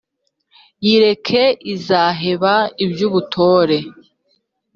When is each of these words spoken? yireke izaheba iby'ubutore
yireke 0.85 1.43
izaheba 1.73 2.53
iby'ubutore 2.85 3.77